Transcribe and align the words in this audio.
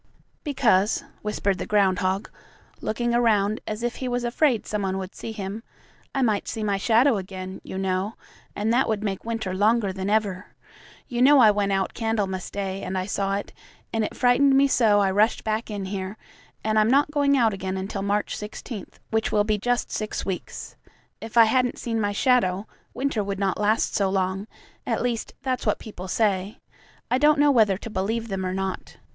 "Because," 0.43 1.03
whispered 1.21 1.59
the 1.59 1.67
groundhog, 1.67 2.31
looking 2.79 3.13
around 3.13 3.61
as 3.67 3.83
if 3.83 3.97
he 3.97 4.07
was 4.07 4.23
afraid 4.23 4.65
some 4.65 4.81
one 4.81 4.97
would 4.97 5.13
see 5.13 5.31
him, 5.31 5.61
"I 6.15 6.23
might 6.23 6.47
see 6.47 6.63
my 6.63 6.77
shadow 6.77 7.17
again, 7.17 7.61
you 7.63 7.77
know, 7.77 8.15
and 8.55 8.73
that 8.73 8.89
would 8.89 9.03
make 9.03 9.25
winter 9.25 9.53
longer 9.53 9.93
than 9.93 10.09
ever. 10.09 10.55
You 11.07 11.21
know 11.21 11.37
I 11.37 11.51
went 11.51 11.71
out 11.71 11.93
Candlemas 11.93 12.49
Day 12.49 12.81
and 12.81 12.97
I 12.97 13.05
saw 13.05 13.35
it, 13.35 13.53
and 13.93 14.03
it 14.03 14.17
frightened 14.17 14.57
me 14.57 14.67
so 14.67 14.99
I 15.01 15.11
rushed 15.11 15.43
back 15.43 15.69
in 15.69 15.85
here, 15.85 16.17
and 16.63 16.79
I'm 16.79 16.89
not 16.89 17.11
going 17.11 17.37
out 17.37 17.53
again 17.53 17.77
until 17.77 18.01
March 18.01 18.35
16, 18.35 18.87
which 19.11 19.31
will 19.31 19.43
be 19.43 19.59
just 19.59 19.91
six 19.91 20.25
weeks. 20.25 20.75
If 21.21 21.37
I 21.37 21.43
hadn't 21.45 21.77
seen 21.77 22.01
my 22.01 22.11
shadow, 22.11 22.65
winter 22.95 23.23
would 23.23 23.37
not 23.37 23.59
last 23.59 23.93
so 23.93 24.09
long 24.09 24.47
at 24.83 25.03
least, 25.03 25.35
that's 25.43 25.67
what 25.67 25.77
people 25.77 26.07
say. 26.07 26.57
I 27.11 27.19
don't 27.19 27.37
know 27.37 27.51
whether 27.51 27.77
to 27.77 27.89
believe 27.91 28.29
them 28.29 28.43
or 28.43 28.55
not. 28.55 28.97